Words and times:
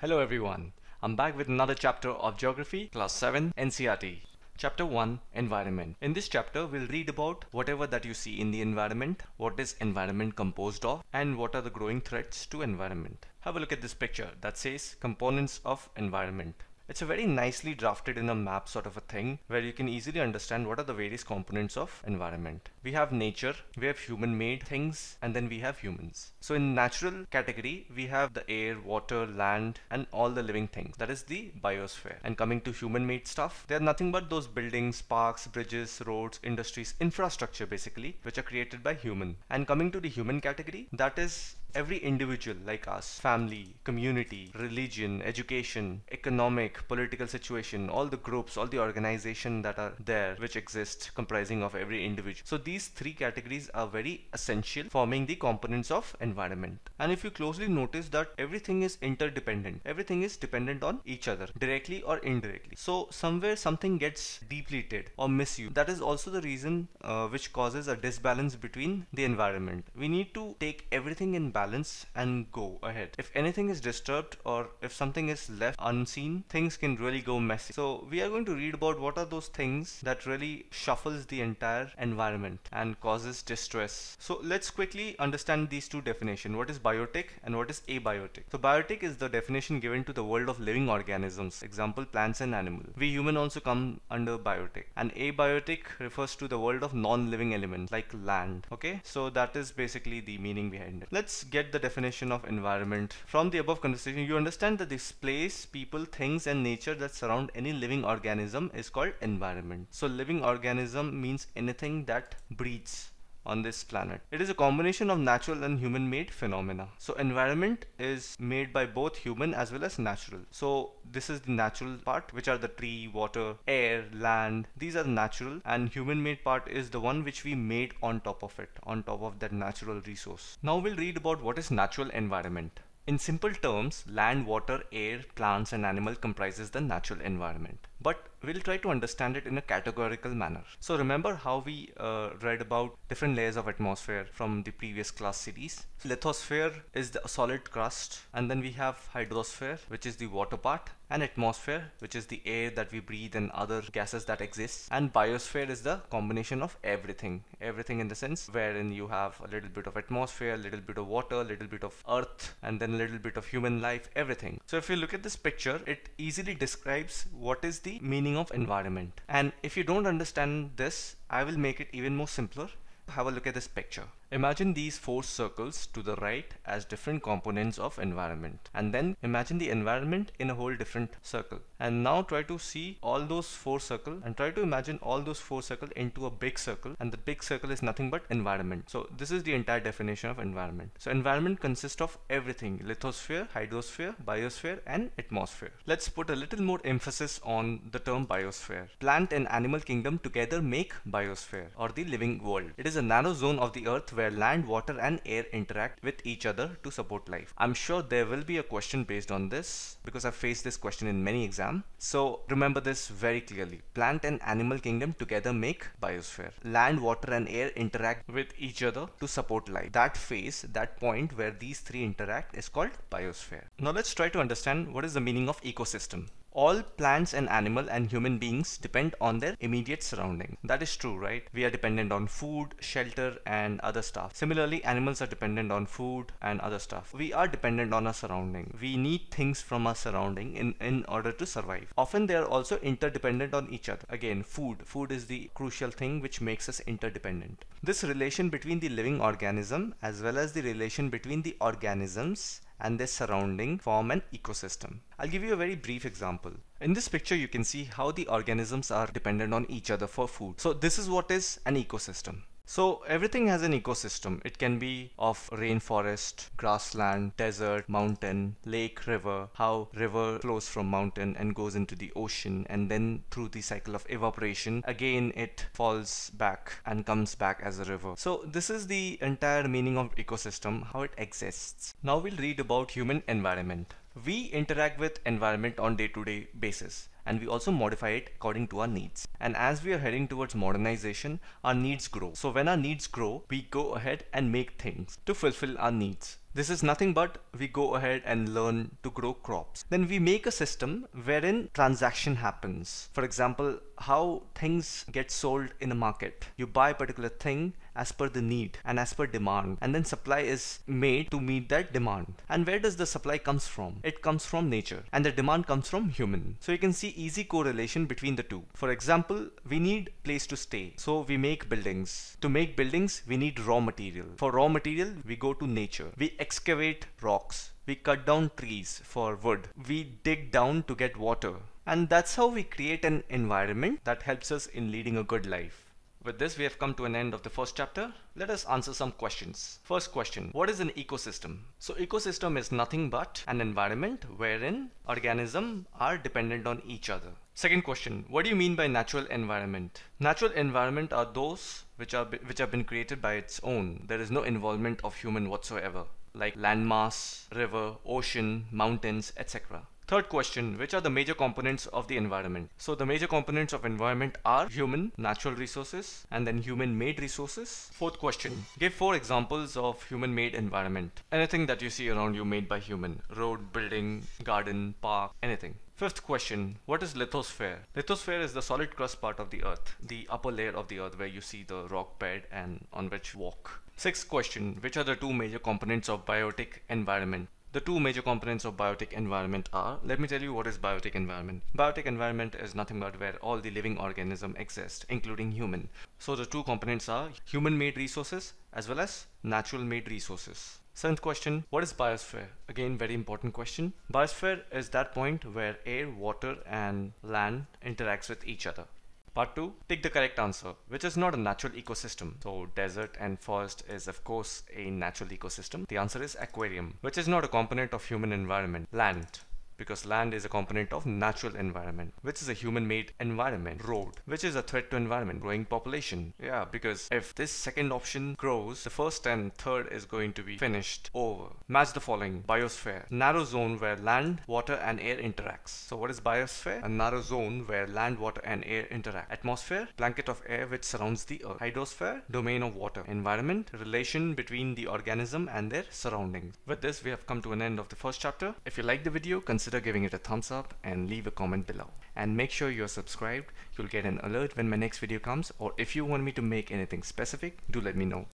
Hello 0.00 0.18
everyone. 0.18 0.72
I'm 1.02 1.14
back 1.14 1.36
with 1.36 1.48
another 1.48 1.74
chapter 1.74 2.08
of 2.08 2.38
Geography, 2.38 2.86
Class 2.86 3.12
7, 3.12 3.52
NCERT. 3.58 4.22
Chapter 4.56 4.86
1 4.86 5.20
Environment. 5.34 5.94
In 6.00 6.14
this 6.14 6.26
chapter, 6.26 6.66
we'll 6.66 6.86
read 6.86 7.10
about 7.10 7.44
whatever 7.50 7.86
that 7.86 8.06
you 8.06 8.14
see 8.14 8.40
in 8.40 8.50
the 8.50 8.62
environment, 8.62 9.22
what 9.36 9.60
is 9.60 9.76
environment 9.78 10.36
composed 10.36 10.86
of, 10.86 11.04
and 11.12 11.36
what 11.36 11.54
are 11.54 11.60
the 11.60 11.68
growing 11.68 12.00
threats 12.00 12.46
to 12.46 12.62
environment. 12.62 13.26
Have 13.40 13.56
a 13.56 13.60
look 13.60 13.72
at 13.72 13.82
this 13.82 13.92
picture 13.92 14.30
that 14.40 14.56
says 14.56 14.96
components 15.00 15.60
of 15.66 15.90
environment. 15.98 16.54
It's 16.90 17.02
a 17.02 17.06
very 17.06 17.24
nicely 17.24 17.72
drafted 17.72 18.18
in 18.18 18.28
a 18.28 18.34
map 18.34 18.68
sort 18.68 18.84
of 18.84 18.96
a 18.96 19.00
thing 19.00 19.38
where 19.46 19.60
you 19.60 19.72
can 19.72 19.88
easily 19.88 20.18
understand 20.18 20.66
what 20.66 20.80
are 20.80 20.82
the 20.82 20.92
various 20.92 21.22
components 21.22 21.76
of 21.76 22.02
environment. 22.04 22.68
We 22.82 22.90
have 22.94 23.12
nature, 23.12 23.54
we 23.78 23.86
have 23.86 24.00
human 24.00 24.36
made 24.36 24.64
things, 24.64 25.16
and 25.22 25.32
then 25.32 25.48
we 25.48 25.60
have 25.60 25.78
humans. 25.78 26.32
So 26.40 26.56
in 26.56 26.74
natural 26.74 27.26
category, 27.30 27.86
we 27.94 28.08
have 28.08 28.34
the 28.34 28.50
air, 28.50 28.76
water, 28.80 29.24
land, 29.24 29.78
and 29.92 30.08
all 30.10 30.30
the 30.30 30.42
living 30.42 30.66
things. 30.66 30.96
That 30.96 31.10
is 31.10 31.22
the 31.22 31.52
biosphere. 31.62 32.16
And 32.24 32.36
coming 32.36 32.60
to 32.62 32.72
human 32.72 33.06
made 33.06 33.28
stuff, 33.28 33.66
they're 33.68 33.78
nothing 33.78 34.10
but 34.10 34.28
those 34.28 34.48
buildings, 34.48 35.00
parks, 35.00 35.46
bridges, 35.46 36.02
roads, 36.04 36.40
industries, 36.42 36.94
infrastructure 36.98 37.68
basically, 37.68 38.16
which 38.24 38.36
are 38.36 38.42
created 38.42 38.82
by 38.82 38.94
human. 38.94 39.36
And 39.48 39.68
coming 39.68 39.92
to 39.92 40.00
the 40.00 40.08
human 40.08 40.40
category, 40.40 40.88
that 40.94 41.20
is 41.20 41.54
every 41.74 41.98
individual 41.98 42.56
like 42.66 42.88
us, 42.88 43.18
family, 43.18 43.74
community, 43.84 44.52
religion, 44.58 45.22
education, 45.22 46.02
economic, 46.10 46.86
political 46.88 47.26
situation, 47.26 47.88
all 47.88 48.06
the 48.06 48.16
groups, 48.16 48.56
all 48.56 48.66
the 48.66 48.78
organization 48.78 49.62
that 49.62 49.78
are 49.78 49.92
there 50.04 50.34
which 50.38 50.56
exist 50.56 51.10
comprising 51.14 51.62
of 51.62 51.74
every 51.74 52.04
individual. 52.04 52.42
So 52.44 52.58
these 52.58 52.88
three 52.88 53.12
categories 53.12 53.70
are 53.74 53.86
very 53.86 54.26
essential 54.32 54.84
forming 54.90 55.26
the 55.26 55.36
components 55.36 55.90
of 55.90 56.16
environment. 56.20 56.90
And 56.98 57.12
if 57.12 57.24
you 57.24 57.30
closely 57.30 57.68
notice 57.68 58.08
that 58.08 58.30
everything 58.38 58.82
is 58.82 58.98
interdependent, 59.00 59.82
everything 59.84 60.22
is 60.22 60.36
dependent 60.36 60.82
on 60.82 61.00
each 61.04 61.28
other 61.28 61.46
directly 61.58 62.02
or 62.02 62.18
indirectly. 62.18 62.74
So 62.76 63.08
somewhere 63.10 63.56
something 63.56 63.98
gets 63.98 64.40
depleted 64.48 65.10
or 65.16 65.28
misused. 65.28 65.74
That 65.74 65.88
is 65.88 66.00
also 66.00 66.30
the 66.30 66.40
reason 66.40 66.88
uh, 67.02 67.28
which 67.28 67.52
causes 67.52 67.88
a 67.88 67.96
disbalance 67.96 68.56
between 68.56 69.06
the 69.12 69.24
environment. 69.24 69.86
We 69.96 70.08
need 70.08 70.34
to 70.34 70.56
take 70.58 70.86
everything 70.90 71.34
in 71.34 71.50
balance 71.50 71.59
balance 71.60 72.06
and 72.14 72.50
go 72.52 72.78
ahead. 72.82 73.10
If 73.18 73.30
anything 73.34 73.68
is 73.68 73.80
disturbed 73.80 74.36
or 74.44 74.68
if 74.82 74.92
something 74.92 75.28
is 75.28 75.48
left 75.50 75.78
unseen, 75.92 76.44
things 76.48 76.76
can 76.76 76.96
really 76.96 77.20
go 77.20 77.38
messy. 77.38 77.72
So 77.72 78.06
we 78.10 78.22
are 78.22 78.28
going 78.28 78.46
to 78.46 78.54
read 78.54 78.74
about 78.74 79.00
what 79.00 79.18
are 79.18 79.24
those 79.24 79.48
things 79.48 80.00
that 80.02 80.26
really 80.26 80.66
shuffles 80.70 81.26
the 81.26 81.40
entire 81.40 81.90
environment 81.98 82.68
and 82.72 83.00
causes 83.00 83.42
distress. 83.42 84.16
So 84.18 84.40
let's 84.42 84.70
quickly 84.70 85.08
understand 85.18 85.70
these 85.70 85.88
two 85.88 86.00
definitions. 86.00 86.56
What 86.56 86.70
is 86.70 86.78
biotic 86.78 87.26
and 87.44 87.56
what 87.56 87.70
is 87.70 87.82
abiotic? 87.88 88.44
So 88.52 88.58
biotic 88.58 89.02
is 89.02 89.16
the 89.16 89.28
definition 89.28 89.80
given 89.80 90.04
to 90.04 90.12
the 90.12 90.24
world 90.24 90.48
of 90.48 90.60
living 90.60 90.88
organisms, 90.88 91.62
example 91.62 92.04
plants 92.04 92.40
and 92.40 92.54
animals. 92.54 92.94
We 92.96 93.08
human 93.08 93.36
also 93.36 93.60
come 93.60 94.00
under 94.10 94.38
biotic. 94.38 94.84
And 94.96 95.14
abiotic 95.14 95.82
refers 95.98 96.36
to 96.36 96.48
the 96.48 96.58
world 96.58 96.82
of 96.82 96.94
non-living 96.94 97.54
elements 97.54 97.92
like 97.92 98.10
land. 98.24 98.66
Okay, 98.72 99.00
so 99.04 99.30
that 99.30 99.56
is 99.56 99.70
basically 99.70 100.20
the 100.20 100.38
meaning 100.38 100.70
behind 100.70 101.02
it. 101.02 101.08
Let's 101.10 101.44
get 101.50 101.72
the 101.72 101.78
definition 101.78 102.32
of 102.32 102.44
environment. 102.44 103.14
From 103.26 103.50
the 103.50 103.58
above 103.58 103.80
conversation, 103.80 104.20
you 104.20 104.36
understand 104.36 104.78
that 104.78 104.88
this 104.88 105.12
place, 105.12 105.66
people, 105.66 106.04
things 106.04 106.46
and 106.46 106.62
nature 106.62 106.94
that 106.94 107.14
surround 107.14 107.50
any 107.54 107.72
living 107.72 108.04
organism 108.04 108.70
is 108.74 108.88
called 108.88 109.12
environment. 109.20 109.88
So 109.90 110.06
living 110.06 110.44
organism 110.44 111.20
means 111.20 111.46
anything 111.56 112.04
that 112.06 112.36
breathes 112.50 113.10
on 113.50 113.62
this 113.62 113.82
planet. 113.84 114.20
It 114.30 114.40
is 114.40 114.50
a 114.50 114.54
combination 114.54 115.10
of 115.10 115.18
natural 115.18 115.64
and 115.64 115.78
human 115.78 116.08
made 116.08 116.30
phenomena. 116.30 116.88
So 116.98 117.14
environment 117.14 117.86
is 117.98 118.36
made 118.38 118.72
by 118.72 118.86
both 118.86 119.16
human 119.16 119.54
as 119.54 119.72
well 119.72 119.84
as 119.84 119.98
natural. 119.98 120.42
So 120.50 120.92
this 121.10 121.28
is 121.28 121.40
the 121.40 121.50
natural 121.52 121.96
part 122.10 122.32
which 122.32 122.48
are 122.48 122.58
the 122.58 122.68
tree, 122.68 123.08
water, 123.08 123.54
air, 123.66 124.04
land. 124.12 124.68
These 124.76 124.96
are 124.96 125.04
natural 125.04 125.60
and 125.64 125.88
human 125.88 126.22
made 126.22 126.44
part 126.44 126.68
is 126.68 126.90
the 126.90 127.00
one 127.00 127.24
which 127.24 127.44
we 127.44 127.54
made 127.54 127.94
on 128.02 128.20
top 128.20 128.44
of 128.44 128.58
it, 128.58 128.70
on 128.84 129.02
top 129.02 129.22
of 129.22 129.40
that 129.40 129.52
natural 129.52 130.00
resource. 130.06 130.56
Now 130.62 130.78
we'll 130.78 130.96
read 130.96 131.16
about 131.16 131.42
what 131.42 131.58
is 131.58 131.70
natural 131.70 132.10
environment. 132.10 132.80
In 133.06 133.18
simple 133.18 133.52
terms, 133.52 134.04
land, 134.08 134.46
water, 134.46 134.84
air, 134.92 135.24
plants 135.34 135.72
and 135.72 135.84
animal 135.84 136.14
comprises 136.14 136.70
the 136.70 136.80
natural 136.80 137.20
environment. 137.20 137.88
But 138.02 138.26
we'll 138.42 138.60
try 138.60 138.78
to 138.78 138.90
understand 138.90 139.36
it 139.36 139.46
in 139.46 139.58
a 139.58 139.62
categorical 139.62 140.30
manner. 140.30 140.62
So 140.80 140.96
remember 140.96 141.34
how 141.34 141.62
we 141.64 141.92
uh, 141.98 142.30
read 142.40 142.62
about 142.62 142.96
different 143.08 143.36
layers 143.36 143.56
of 143.56 143.68
atmosphere 143.68 144.26
from 144.32 144.62
the 144.62 144.70
previous 144.70 145.10
class 145.10 145.36
series. 145.36 145.84
Lithosphere 146.04 146.72
is 146.94 147.10
the 147.10 147.20
solid 147.26 147.70
crust 147.70 148.20
and 148.32 148.50
then 148.50 148.60
we 148.60 148.70
have 148.72 149.08
hydrosphere 149.14 149.78
which 149.88 150.06
is 150.06 150.16
the 150.16 150.28
water 150.28 150.56
part 150.56 150.88
and 151.10 151.22
atmosphere 151.22 151.90
which 151.98 152.14
is 152.14 152.26
the 152.26 152.40
air 152.46 152.70
that 152.70 152.90
we 152.92 153.00
breathe 153.00 153.34
and 153.36 153.50
other 153.50 153.82
gases 153.92 154.24
that 154.24 154.40
exist 154.40 154.88
and 154.90 155.12
biosphere 155.12 155.68
is 155.68 155.82
the 155.82 155.96
combination 156.08 156.62
of 156.62 156.76
everything 156.84 157.42
everything 157.60 158.00
in 158.00 158.08
the 158.08 158.14
sense 158.14 158.48
wherein 158.52 158.92
you 158.92 159.08
have 159.08 159.38
a 159.44 159.48
little 159.48 159.68
bit 159.68 159.86
of 159.86 159.96
atmosphere 159.96 160.54
a 160.54 160.56
little 160.56 160.80
bit 160.80 160.96
of 160.96 161.06
water 161.06 161.40
a 161.40 161.44
little 161.44 161.66
bit 161.66 161.84
of 161.84 162.02
earth 162.08 162.54
and 162.62 162.80
then 162.80 162.94
a 162.94 162.96
little 162.96 163.18
bit 163.18 163.36
of 163.36 163.46
human 163.46 163.82
life 163.82 164.08
everything 164.14 164.60
so 164.66 164.76
if 164.76 164.88
you 164.88 164.96
look 164.96 165.12
at 165.12 165.22
this 165.22 165.36
picture 165.36 165.80
it 165.86 166.08
easily 166.16 166.54
describes 166.54 167.26
what 167.32 167.64
is 167.64 167.80
the 167.80 167.89
meaning 167.98 168.20
meaning 168.30 168.36
of 168.36 168.52
environment. 168.52 169.20
And 169.28 169.52
if 169.62 169.76
you 169.76 169.82
don't 169.82 170.06
understand 170.06 170.72
this, 170.76 171.16
I 171.28 171.42
will 171.44 171.58
make 171.58 171.80
it 171.80 171.88
even 171.92 172.16
more 172.16 172.28
simpler. 172.28 172.68
Have 173.10 173.26
a 173.26 173.30
look 173.30 173.46
at 173.46 173.54
this 173.54 173.68
picture. 173.68 174.04
Imagine 174.32 174.72
these 174.72 174.96
four 174.96 175.24
circles 175.24 175.88
to 175.88 176.02
the 176.02 176.14
right 176.16 176.54
as 176.64 176.84
different 176.84 177.20
components 177.24 177.80
of 177.80 177.98
environment 177.98 178.70
and 178.72 178.94
then 178.94 179.16
imagine 179.22 179.58
the 179.58 179.70
environment 179.70 180.30
in 180.38 180.50
a 180.50 180.54
whole 180.54 180.76
different 180.76 181.10
circle 181.20 181.58
and 181.80 182.04
now 182.04 182.22
try 182.22 182.40
to 182.44 182.56
see 182.56 182.96
all 183.02 183.22
those 183.22 183.48
four 183.48 183.80
circles 183.80 184.22
and 184.24 184.36
try 184.36 184.50
to 184.50 184.62
imagine 184.62 185.00
all 185.02 185.20
those 185.20 185.40
four 185.40 185.62
circles 185.62 185.90
into 185.96 186.26
a 186.26 186.30
big 186.30 186.60
circle 186.60 186.94
and 187.00 187.10
the 187.10 187.16
big 187.16 187.42
circle 187.42 187.72
is 187.72 187.82
nothing 187.82 188.08
but 188.08 188.22
environment. 188.30 188.88
So 188.88 189.08
this 189.16 189.32
is 189.32 189.42
the 189.42 189.54
entire 189.54 189.80
definition 189.80 190.30
of 190.30 190.38
environment. 190.38 190.92
So 190.98 191.10
environment 191.10 191.58
consists 191.58 192.00
of 192.00 192.16
everything 192.28 192.78
lithosphere, 192.86 193.48
hydrosphere, 193.50 194.14
biosphere 194.24 194.78
and 194.86 195.10
atmosphere. 195.18 195.72
Let's 195.86 196.08
put 196.08 196.30
a 196.30 196.36
little 196.36 196.62
more 196.62 196.80
emphasis 196.84 197.40
on 197.42 197.80
the 197.90 197.98
term 197.98 198.28
biosphere. 198.28 198.86
Plant 199.00 199.32
and 199.32 199.48
animal 199.48 199.80
kingdom 199.80 200.20
together 200.20 200.62
make 200.62 200.94
biosphere 201.08 201.66
or 201.76 201.88
the 201.88 202.04
living 202.04 202.40
world. 202.44 202.70
It 202.76 202.86
is 202.86 202.99
a 203.00 203.02
narrow 203.02 203.32
zone 203.32 203.58
of 203.58 203.72
the 203.72 203.86
earth 203.88 204.12
where 204.12 204.30
land, 204.30 204.66
water 204.66 205.00
and 205.00 205.22
air 205.24 205.46
interact 205.54 206.04
with 206.04 206.20
each 206.24 206.44
other 206.44 206.76
to 206.82 206.90
support 206.90 207.30
life. 207.30 207.54
I'm 207.56 207.72
sure 207.72 208.02
there 208.02 208.26
will 208.26 208.44
be 208.44 208.58
a 208.58 208.62
question 208.62 209.04
based 209.04 209.32
on 209.32 209.48
this 209.48 209.96
because 210.04 210.26
I've 210.26 210.34
faced 210.34 210.64
this 210.64 210.76
question 210.76 211.08
in 211.08 211.24
many 211.24 211.42
exams. 211.42 211.82
So 211.98 212.40
remember 212.50 212.80
this 212.80 213.08
very 213.08 213.40
clearly. 213.40 213.80
Plant 213.94 214.26
and 214.26 214.42
animal 214.42 214.78
kingdom 214.78 215.14
together 215.18 215.54
make 215.54 215.86
biosphere. 216.02 216.52
Land, 216.62 217.00
water 217.00 217.32
and 217.32 217.48
air 217.48 217.68
interact 217.70 218.28
with 218.28 218.52
each 218.58 218.82
other 218.82 219.06
to 219.18 219.26
support 219.26 219.70
life. 219.70 219.92
That 219.92 220.18
phase, 220.18 220.66
that 220.72 221.00
point 221.00 221.38
where 221.38 221.52
these 221.52 221.80
three 221.80 222.04
interact 222.04 222.54
is 222.54 222.68
called 222.68 222.90
biosphere. 223.10 223.64
Now 223.78 223.92
let's 223.92 224.12
try 224.12 224.28
to 224.28 224.40
understand 224.40 224.92
what 224.92 225.06
is 225.06 225.14
the 225.14 225.20
meaning 225.20 225.48
of 225.48 225.62
ecosystem. 225.62 226.28
All 226.52 226.82
plants 226.82 227.32
and 227.32 227.48
animal 227.48 227.88
and 227.88 228.10
human 228.10 228.38
beings 228.38 228.76
depend 228.76 229.14
on 229.20 229.38
their 229.38 229.56
immediate 229.60 230.02
surrounding. 230.02 230.56
That 230.64 230.82
is 230.82 230.96
true, 230.96 231.16
right? 231.16 231.44
We 231.52 231.64
are 231.64 231.70
dependent 231.70 232.10
on 232.10 232.26
food, 232.26 232.74
shelter 232.80 233.38
and 233.46 233.80
other 233.80 234.02
stuff. 234.02 234.34
Similarly, 234.34 234.82
animals 234.82 235.22
are 235.22 235.26
dependent 235.26 235.70
on 235.70 235.86
food 235.86 236.32
and 236.42 236.60
other 236.60 236.80
stuff. 236.80 237.14
We 237.14 237.32
are 237.32 237.46
dependent 237.46 237.94
on 237.94 238.06
our 238.08 238.14
surrounding. 238.14 238.76
We 238.80 238.96
need 238.96 239.30
things 239.30 239.62
from 239.62 239.86
our 239.86 239.94
surrounding 239.94 240.56
in, 240.56 240.74
in 240.80 241.04
order 241.06 241.30
to 241.30 241.46
survive. 241.46 241.92
Often 241.96 242.26
they 242.26 242.34
are 242.34 242.46
also 242.46 242.78
interdependent 242.78 243.54
on 243.54 243.70
each 243.70 243.88
other. 243.88 244.04
Again, 244.08 244.42
food. 244.42 244.78
Food 244.84 245.12
is 245.12 245.26
the 245.26 245.50
crucial 245.54 245.90
thing 245.90 246.20
which 246.20 246.40
makes 246.40 246.68
us 246.68 246.80
interdependent. 246.80 247.64
This 247.82 248.02
relation 248.02 248.48
between 248.50 248.80
the 248.80 248.88
living 248.88 249.20
organism 249.20 249.94
as 250.02 250.20
well 250.20 250.36
as 250.36 250.52
the 250.52 250.62
relation 250.62 251.10
between 251.10 251.42
the 251.42 251.56
organisms 251.60 252.60
and 252.80 252.98
their 252.98 253.06
surrounding 253.06 253.78
form 253.78 254.10
an 254.10 254.22
ecosystem. 254.32 254.98
I'll 255.18 255.28
give 255.28 255.42
you 255.42 255.52
a 255.52 255.56
very 255.56 255.76
brief 255.76 256.04
example. 256.04 256.52
In 256.80 256.92
this 256.92 257.08
picture 257.08 257.36
you 257.36 257.48
can 257.48 257.64
see 257.64 257.84
how 257.84 258.10
the 258.10 258.26
organisms 258.26 258.90
are 258.90 259.06
dependent 259.06 259.52
on 259.52 259.66
each 259.68 259.90
other 259.90 260.06
for 260.06 260.26
food. 260.26 260.60
So 260.60 260.72
this 260.72 260.98
is 260.98 261.10
what 261.10 261.30
is 261.30 261.60
an 261.66 261.76
ecosystem. 261.76 262.42
So 262.70 263.02
everything 263.08 263.48
has 263.48 263.64
an 263.64 263.72
ecosystem. 263.72 264.40
It 264.44 264.56
can 264.56 264.78
be 264.78 265.10
of 265.18 265.50
rainforest, 265.50 266.50
grassland, 266.56 267.36
desert, 267.36 267.88
mountain, 267.88 268.54
lake, 268.64 269.08
river, 269.08 269.48
how 269.54 269.88
river 269.92 270.38
flows 270.38 270.68
from 270.68 270.86
mountain 270.86 271.34
and 271.36 271.52
goes 271.52 271.74
into 271.74 271.96
the 271.96 272.12
ocean 272.14 272.68
and 272.70 272.88
then 272.88 273.24
through 273.32 273.48
the 273.48 273.60
cycle 273.60 273.96
of 273.96 274.06
evaporation 274.08 274.84
again 274.86 275.32
it 275.34 275.66
falls 275.72 276.30
back 276.30 276.74
and 276.86 277.04
comes 277.04 277.34
back 277.34 277.60
as 277.60 277.80
a 277.80 277.84
river. 277.86 278.14
So 278.16 278.44
this 278.46 278.70
is 278.70 278.86
the 278.86 279.18
entire 279.20 279.66
meaning 279.66 279.98
of 279.98 280.14
ecosystem, 280.14 280.86
how 280.92 281.02
it 281.02 281.14
exists. 281.18 281.96
Now 282.04 282.18
we'll 282.18 282.36
read 282.36 282.60
about 282.60 282.92
human 282.92 283.24
environment. 283.26 283.94
We 284.24 284.46
interact 284.46 284.98
with 284.98 285.20
environment 285.24 285.78
on 285.78 285.94
day-to-day 285.94 286.40
-day 286.40 286.60
basis 286.60 287.08
and 287.24 287.40
we 287.40 287.46
also 287.46 287.70
modify 287.70 288.08
it 288.08 288.30
according 288.34 288.66
to 288.68 288.80
our 288.80 288.88
needs. 288.88 289.28
And 289.38 289.56
as 289.56 289.84
we 289.84 289.92
are 289.92 289.98
heading 289.98 290.26
towards 290.26 290.54
modernization, 290.54 291.38
our 291.62 291.74
needs 291.74 292.08
grow. 292.08 292.32
So 292.34 292.50
when 292.50 292.66
our 292.66 292.76
needs 292.76 293.06
grow, 293.06 293.44
we 293.48 293.62
go 293.70 293.94
ahead 293.94 294.24
and 294.32 294.50
make 294.50 294.82
things 294.82 295.18
to 295.26 295.34
fulfill 295.34 295.78
our 295.78 295.92
needs. 295.92 296.38
This 296.52 296.68
is 296.68 296.82
nothing 296.82 297.14
but 297.14 297.38
we 297.56 297.68
go 297.68 297.94
ahead 297.94 298.22
and 298.24 298.52
learn 298.52 298.96
to 299.04 299.10
grow 299.12 299.34
crops. 299.34 299.84
Then 299.88 300.08
we 300.08 300.18
make 300.18 300.46
a 300.46 300.50
system 300.50 301.06
wherein 301.24 301.70
transaction 301.74 302.34
happens. 302.34 303.08
For 303.12 303.22
example, 303.22 303.78
how 303.98 304.42
things 304.56 305.04
get 305.12 305.30
sold 305.30 305.68
in 305.78 305.92
a 305.92 305.94
market. 305.94 306.46
You 306.56 306.66
buy 306.66 306.90
a 306.90 306.94
particular 306.94 307.28
thing 307.28 307.74
as 307.94 308.12
per 308.12 308.28
the 308.28 308.42
need 308.42 308.78
and 308.84 308.98
as 308.98 309.12
per 309.12 309.26
demand 309.26 309.78
and 309.80 309.94
then 309.94 310.04
supply 310.04 310.40
is 310.40 310.80
made 310.86 311.30
to 311.30 311.40
meet 311.40 311.68
that 311.68 311.92
demand. 311.92 312.34
And 312.48 312.66
where 312.66 312.78
does 312.78 312.96
the 312.96 313.06
supply 313.06 313.38
comes 313.38 313.66
from? 313.66 314.00
It 314.02 314.22
comes 314.22 314.46
from 314.46 314.70
nature 314.70 315.02
and 315.12 315.24
the 315.24 315.32
demand 315.32 315.66
comes 315.66 315.88
from 315.88 316.08
human. 316.08 316.56
So 316.60 316.72
you 316.72 316.78
can 316.78 316.92
see 316.92 317.08
easy 317.08 317.44
correlation 317.44 318.06
between 318.06 318.36
the 318.36 318.42
two. 318.42 318.64
For 318.74 318.90
example, 318.90 319.48
we 319.68 319.78
need 319.78 320.12
place 320.24 320.46
to 320.48 320.56
stay. 320.56 320.94
So 320.96 321.20
we 321.20 321.36
make 321.36 321.68
buildings. 321.68 322.36
To 322.40 322.48
make 322.48 322.76
buildings, 322.76 323.22
we 323.26 323.36
need 323.36 323.60
raw 323.60 323.80
material. 323.80 324.26
For 324.36 324.52
raw 324.52 324.68
material, 324.68 325.12
we 325.26 325.36
go 325.36 325.54
to 325.54 325.66
nature. 325.66 326.10
We 326.18 326.34
excavate 326.38 327.06
rocks. 327.20 327.70
We 327.86 327.96
cut 327.96 328.24
down 328.24 328.50
trees 328.56 329.00
for 329.02 329.36
wood. 329.36 329.68
We 329.88 330.04
dig 330.04 330.52
down 330.52 330.84
to 330.84 330.94
get 330.94 331.16
water. 331.16 331.54
And 331.86 332.08
that's 332.08 332.36
how 332.36 332.46
we 332.46 332.62
create 332.62 333.04
an 333.04 333.24
environment 333.28 334.00
that 334.04 334.22
helps 334.22 334.52
us 334.52 334.66
in 334.66 334.92
leading 334.92 335.16
a 335.16 335.24
good 335.24 335.46
life. 335.46 335.89
With 336.22 336.38
this, 336.38 336.58
we 336.58 336.64
have 336.64 336.78
come 336.78 336.92
to 336.94 337.06
an 337.06 337.16
end 337.16 337.32
of 337.32 337.44
the 337.44 337.48
first 337.48 337.74
chapter. 337.74 338.12
Let 338.36 338.50
us 338.50 338.66
answer 338.66 338.92
some 338.92 339.12
questions. 339.12 339.78
First 339.84 340.12
question, 340.12 340.50
what 340.52 340.68
is 340.68 340.78
an 340.78 340.90
ecosystem? 340.90 341.60
So 341.78 341.94
ecosystem 341.94 342.58
is 342.58 342.70
nothing 342.70 343.08
but 343.08 343.42
an 343.48 343.62
environment 343.62 344.26
wherein 344.36 344.90
organisms 345.08 345.86
are 345.98 346.18
dependent 346.18 346.66
on 346.66 346.82
each 346.86 347.08
other. 347.08 347.30
Second 347.54 347.84
question, 347.84 348.26
what 348.28 348.44
do 348.44 348.50
you 348.50 348.56
mean 348.56 348.76
by 348.76 348.86
natural 348.86 349.24
environment? 349.26 350.02
Natural 350.18 350.50
environment 350.52 351.14
are 351.14 351.24
those 351.24 351.84
which 351.96 352.12
are 352.12 352.26
which 352.26 352.58
have 352.58 352.70
been 352.70 352.84
created 352.84 353.22
by 353.22 353.34
its 353.34 353.58
own. 353.62 354.04
There 354.06 354.20
is 354.20 354.30
no 354.30 354.42
involvement 354.42 355.00
of 355.02 355.16
human 355.16 355.48
whatsoever, 355.48 356.04
like 356.34 356.54
landmass, 356.54 357.46
river, 357.54 357.94
ocean, 358.04 358.66
mountains, 358.70 359.32
etc. 359.38 359.86
Third 360.10 360.28
question, 360.28 360.76
which 360.76 360.92
are 360.92 361.00
the 361.00 361.08
major 361.08 361.34
components 361.34 361.86
of 361.86 362.08
the 362.08 362.16
environment? 362.16 362.68
So 362.78 362.96
the 362.96 363.06
major 363.06 363.28
components 363.28 363.72
of 363.72 363.84
environment 363.84 364.38
are 364.44 364.66
human, 364.68 365.12
natural 365.16 365.54
resources, 365.54 366.26
and 366.32 366.44
then 366.44 366.58
human 366.58 366.98
made 366.98 367.20
resources. 367.20 367.88
Fourth 367.92 368.18
question, 368.18 368.64
give 368.80 368.92
four 368.92 369.14
examples 369.14 369.76
of 369.76 370.02
human 370.02 370.34
made 370.34 370.56
environment. 370.56 371.22
Anything 371.30 371.66
that 371.66 371.80
you 371.80 371.90
see 371.90 372.10
around 372.10 372.34
you 372.34 372.44
made 372.44 372.68
by 372.68 372.80
human. 372.80 373.22
Road, 373.36 373.72
building, 373.72 374.24
garden, 374.42 374.96
park, 375.00 375.30
anything. 375.44 375.76
Fifth 375.94 376.24
question, 376.24 376.78
what 376.86 377.04
is 377.04 377.14
lithosphere? 377.14 377.76
Lithosphere 377.94 378.42
is 378.42 378.52
the 378.52 378.62
solid 378.62 378.96
crust 378.96 379.20
part 379.20 379.38
of 379.38 379.50
the 379.50 379.62
earth, 379.62 379.94
the 380.02 380.26
upper 380.28 380.50
layer 380.50 380.72
of 380.72 380.88
the 380.88 380.98
earth 380.98 381.16
where 381.20 381.28
you 381.28 381.40
see 381.40 381.62
the 381.62 381.86
rock 381.86 382.18
bed 382.18 382.48
and 382.50 382.84
on 382.92 383.10
which 383.10 383.36
walk. 383.36 383.80
Sixth 383.96 384.28
question, 384.28 384.78
which 384.80 384.96
are 384.96 385.04
the 385.04 385.14
two 385.14 385.32
major 385.32 385.60
components 385.60 386.08
of 386.08 386.26
biotic 386.26 386.80
environment? 386.88 387.48
The 387.72 387.80
two 387.80 388.00
major 388.00 388.20
components 388.20 388.64
of 388.64 388.76
biotic 388.76 389.12
environment 389.12 389.68
are, 389.72 390.00
let 390.02 390.18
me 390.18 390.26
tell 390.26 390.42
you 390.42 390.52
what 390.52 390.66
is 390.66 390.76
biotic 390.76 391.14
environment. 391.14 391.62
Biotic 391.78 392.04
environment 392.04 392.56
is 392.56 392.74
nothing 392.74 392.98
but 392.98 393.20
where 393.20 393.36
all 393.36 393.60
the 393.60 393.70
living 393.70 393.96
organism 393.96 394.56
exist, 394.58 395.06
including 395.08 395.52
human. 395.52 395.88
So 396.18 396.34
the 396.34 396.46
two 396.46 396.64
components 396.64 397.08
are 397.08 397.28
human 397.44 397.78
made 397.78 397.96
resources 397.96 398.54
as 398.72 398.88
well 398.88 398.98
as 398.98 399.26
natural 399.44 399.84
made 399.84 400.10
resources. 400.10 400.80
Seventh 400.94 401.22
question, 401.22 401.64
what 401.70 401.84
is 401.84 401.92
biosphere? 401.92 402.48
Again, 402.68 402.98
very 402.98 403.14
important 403.14 403.52
question. 403.52 403.92
Biosphere 404.12 404.62
is 404.72 404.88
that 404.88 405.12
point 405.12 405.44
where 405.54 405.78
air, 405.86 406.10
water 406.10 406.56
and 406.66 407.12
land 407.22 407.66
interacts 407.86 408.28
with 408.28 408.44
each 408.44 408.66
other. 408.66 408.86
Part 409.32 409.54
2. 409.54 409.72
Pick 409.86 410.02
the 410.02 410.10
correct 410.10 410.38
answer, 410.38 410.74
which 410.88 411.04
is 411.04 411.16
not 411.16 411.34
a 411.34 411.36
natural 411.36 411.72
ecosystem. 411.74 412.42
So 412.42 412.66
desert 412.74 413.16
and 413.20 413.38
forest 413.38 413.84
is 413.88 414.08
of 414.08 414.24
course 414.24 414.64
a 414.74 414.90
natural 414.90 415.30
ecosystem. 415.30 415.86
The 415.86 415.98
answer 415.98 416.22
is 416.22 416.36
aquarium, 416.40 416.98
which 417.00 417.16
is 417.16 417.28
not 417.28 417.44
a 417.44 417.48
component 417.48 417.94
of 417.94 418.04
human 418.04 418.32
environment. 418.32 418.88
Land 418.92 419.40
because 419.80 420.04
land 420.04 420.34
is 420.34 420.44
a 420.44 420.54
component 420.56 420.92
of 420.92 421.06
natural 421.06 421.56
environment 421.56 422.12
which 422.22 422.42
is 422.42 422.48
a 422.50 422.58
human 422.62 422.86
made 422.86 423.12
environment 423.18 423.82
road 423.90 424.12
which 424.26 424.44
is 424.44 424.54
a 424.54 424.62
threat 424.70 424.90
to 424.90 424.96
environment 424.96 425.40
growing 425.40 425.64
population. 425.64 426.34
Yeah 426.50 426.66
because 426.70 427.08
if 427.10 427.34
this 427.34 427.50
second 427.50 427.92
option 427.92 428.34
grows 428.34 428.84
the 428.84 428.90
first 428.90 429.26
and 429.26 429.54
third 429.54 429.88
is 429.90 430.04
going 430.04 430.34
to 430.34 430.42
be 430.42 430.58
finished 430.58 431.10
over. 431.14 431.46
Match 431.68 431.94
the 431.94 432.00
following 432.00 432.42
biosphere. 432.48 433.10
Narrow 433.10 433.44
zone 433.44 433.78
where 433.78 433.96
land 433.96 434.42
water 434.46 434.74
and 434.74 435.00
air 435.00 435.16
interacts. 435.16 435.70
So 435.88 435.96
what 435.96 436.10
is 436.10 436.20
biosphere? 436.20 436.84
A 436.84 436.88
narrow 436.88 437.22
zone 437.22 437.64
where 437.66 437.86
land 437.86 438.18
water 438.18 438.42
and 438.44 438.62
air 438.66 438.86
interact. 438.90 439.32
Atmosphere 439.32 439.88
blanket 439.96 440.28
of 440.28 440.42
air 440.46 440.66
which 440.66 440.84
surrounds 440.84 441.24
the 441.24 441.42
earth. 441.44 441.60
Hydrosphere 441.60 442.20
domain 442.30 442.62
of 442.62 442.76
water. 442.76 443.02
Environment 443.08 443.70
relation 443.78 444.34
between 444.34 444.74
the 444.74 444.86
organism 444.86 445.48
and 445.52 445.70
their 445.70 445.84
surroundings. 445.90 446.56
With 446.66 446.82
this 446.82 447.02
we 447.02 447.10
have 447.10 447.26
come 447.26 447.40
to 447.42 447.52
an 447.52 447.62
end 447.62 447.78
of 447.78 447.88
the 447.88 447.96
first 447.96 448.20
chapter. 448.20 448.54
If 448.66 448.76
you 448.76 448.84
like 448.84 449.04
the 449.04 449.10
video 449.10 449.40
consider 449.40 449.69
consider 449.70 449.84
giving 449.84 450.02
it 450.02 450.12
a 450.12 450.18
thumbs 450.18 450.50
up 450.50 450.74
and 450.82 451.08
leave 451.08 451.28
a 451.28 451.30
comment 451.30 451.64
below. 451.64 451.90
And 452.16 452.36
make 452.36 452.50
sure 452.50 452.70
you're 452.70 452.88
subscribed. 452.88 453.52
You'll 453.78 453.86
get 453.86 454.04
an 454.04 454.18
alert 454.24 454.56
when 454.56 454.68
my 454.68 454.76
next 454.76 454.98
video 454.98 455.20
comes 455.20 455.52
or 455.60 455.74
if 455.78 455.94
you 455.94 456.04
want 456.04 456.24
me 456.24 456.32
to 456.32 456.42
make 456.42 456.72
anything 456.72 457.04
specific, 457.04 457.58
do 457.70 457.80
let 457.80 457.94
me 457.94 458.04
know. 458.04 458.26